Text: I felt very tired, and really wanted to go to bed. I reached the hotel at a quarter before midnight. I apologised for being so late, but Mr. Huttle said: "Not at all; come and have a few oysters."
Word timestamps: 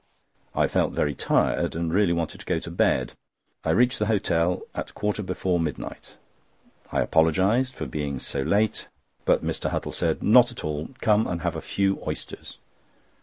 I 0.55 0.67
felt 0.67 0.93
very 0.93 1.13
tired, 1.13 1.75
and 1.75 1.93
really 1.93 2.11
wanted 2.11 2.39
to 2.39 2.45
go 2.47 2.57
to 2.57 2.71
bed. 2.71 3.13
I 3.63 3.69
reached 3.69 3.99
the 3.99 4.07
hotel 4.07 4.63
at 4.73 4.89
a 4.89 4.93
quarter 4.93 5.21
before 5.21 5.59
midnight. 5.59 6.15
I 6.91 7.01
apologised 7.03 7.75
for 7.75 7.85
being 7.85 8.17
so 8.19 8.41
late, 8.41 8.87
but 9.25 9.45
Mr. 9.45 9.69
Huttle 9.69 9.93
said: 9.93 10.23
"Not 10.23 10.51
at 10.51 10.63
all; 10.65 10.89
come 11.01 11.27
and 11.27 11.41
have 11.41 11.55
a 11.55 11.61
few 11.61 12.01
oysters." 12.07 12.57